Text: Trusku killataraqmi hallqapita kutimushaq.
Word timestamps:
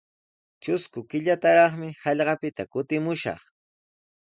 Trusku 0.63 0.99
killataraqmi 1.11 1.93
hallqapita 2.03 2.63
kutimushaq. 2.73 3.41